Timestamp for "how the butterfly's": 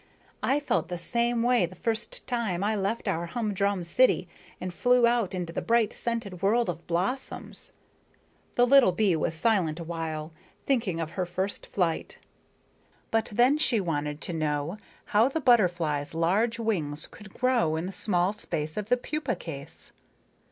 15.05-16.15